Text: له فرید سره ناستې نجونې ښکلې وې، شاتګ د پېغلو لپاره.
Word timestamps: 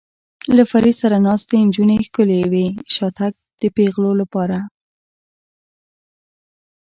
له 0.55 0.63
فرید 0.71 0.95
سره 1.03 1.17
ناستې 1.25 1.55
نجونې 1.67 1.97
ښکلې 2.07 2.39
وې، 2.51 2.67
شاتګ 2.93 3.33
د 3.59 3.61
پېغلو 3.75 4.11
لپاره. 4.21 4.57